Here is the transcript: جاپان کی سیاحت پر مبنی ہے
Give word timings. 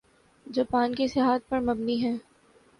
جاپان 0.45 0.95
کی 0.95 1.07
سیاحت 1.07 1.47
پر 1.49 1.59
مبنی 1.61 2.03
ہے 2.03 2.13